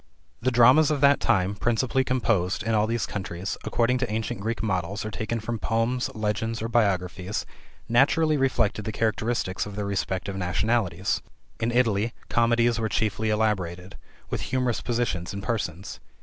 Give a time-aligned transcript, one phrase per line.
[0.41, 4.63] The dramas of that time, principally composed, in all these countries, according to ancient Greek
[4.63, 7.45] models, or taken from poems, legends, or biographies,
[7.87, 11.21] naturally reflected the characteristics of their respective nationalities:
[11.59, 13.95] in Italy comedies were chiefly elaborated,
[14.31, 15.99] with humorous positions and persons.